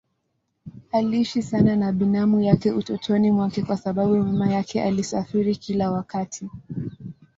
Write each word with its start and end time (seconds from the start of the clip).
Aliishi 0.91 1.41
sana 1.41 1.75
na 1.75 1.91
binamu 1.91 2.41
yake 2.41 2.71
utotoni 2.71 3.31
mwake 3.31 3.61
kwa 3.63 3.77
sababu 3.77 4.17
mama 4.17 4.53
yake 4.53 4.83
alisafiri 4.83 5.55
kila 5.55 5.91
wakati. 5.91 6.49